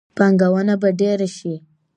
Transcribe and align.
پانګونه 0.17 0.73
به 0.81 0.89
ډیره 0.99 1.27
شي. 1.37 1.53